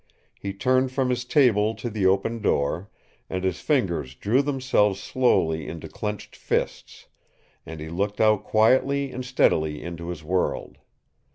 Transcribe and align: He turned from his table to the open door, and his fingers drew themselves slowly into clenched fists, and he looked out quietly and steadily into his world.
He 0.33 0.51
turned 0.51 0.91
from 0.91 1.11
his 1.11 1.23
table 1.25 1.75
to 1.75 1.87
the 1.87 2.07
open 2.07 2.41
door, 2.41 2.89
and 3.29 3.43
his 3.43 3.59
fingers 3.59 4.15
drew 4.15 4.41
themselves 4.41 4.99
slowly 4.99 5.67
into 5.67 5.87
clenched 5.87 6.35
fists, 6.35 7.05
and 7.67 7.79
he 7.79 7.87
looked 7.87 8.19
out 8.19 8.43
quietly 8.43 9.11
and 9.11 9.23
steadily 9.23 9.83
into 9.83 10.07
his 10.09 10.23
world. 10.23 10.79